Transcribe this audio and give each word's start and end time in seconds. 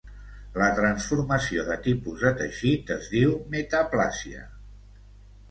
La 0.59 0.69
transformació 0.77 1.65
de 1.67 1.77
tipus 1.89 2.23
de 2.29 2.33
teixit 2.41 2.91
es 2.97 3.11
diu 3.13 3.37
metaplàsia. 3.57 4.43